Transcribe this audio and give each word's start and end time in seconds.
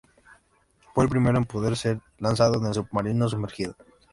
Fue 0.95 1.03
el 1.03 1.11
primero 1.11 1.37
en 1.37 1.45
poder 1.45 1.77
ser 1.77 1.99
lanzado 2.17 2.53
con 2.55 2.65
el 2.65 2.73
submarino 2.73 3.29
sumergido. 3.29 3.75